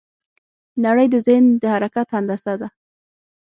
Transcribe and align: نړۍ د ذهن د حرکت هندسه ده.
نړۍ 0.85 1.07
د 1.13 1.15
ذهن 1.25 1.45
د 1.61 1.63
حرکت 1.73 2.07
هندسه 2.15 2.53
ده. 2.61 2.67